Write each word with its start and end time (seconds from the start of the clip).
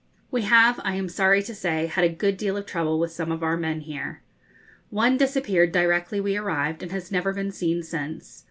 We 0.31 0.41
have, 0.41 0.81
I 0.83 0.95
am 0.95 1.07
sorry 1.09 1.43
to 1.43 1.53
say, 1.53 1.85
had 1.85 2.03
a 2.03 2.09
good 2.09 2.35
deal 2.35 2.57
of 2.57 2.65
trouble 2.65 2.97
with 2.97 3.11
some 3.11 3.31
of 3.31 3.43
our 3.43 3.55
men 3.55 3.81
here. 3.81 4.23
One 4.89 5.15
disappeared 5.15 5.71
directly 5.71 6.19
we 6.19 6.35
arrived, 6.35 6.81
and 6.81 6.91
has 6.91 7.11
never 7.11 7.31
been 7.33 7.51
seen 7.51 7.83
since. 7.83 8.39